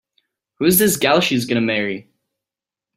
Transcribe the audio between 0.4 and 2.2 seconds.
Who's this gal she's gonna marry?